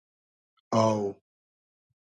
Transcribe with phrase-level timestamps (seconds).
[0.81, 0.99] آو